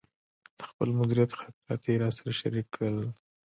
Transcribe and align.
د 0.57 0.59
خپل 0.69 0.89
مدیریت 0.99 1.31
خاطرات 1.39 1.81
یې 1.87 1.95
راسره 2.03 2.31
شریک 2.39 2.67
کړل. 2.75 3.07